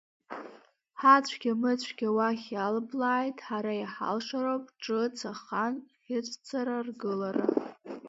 Ҳацәгьа-мыцәгьа 0.99 2.09
уахь 2.17 2.45
иалаблааит, 2.53 3.37
ҳара 3.47 3.73
иҳалшароуп 3.81 4.63
ҿыц 4.83 5.17
ахан 5.31 5.73
хьыцәцара 6.05 6.75
аргылара. 6.79 7.45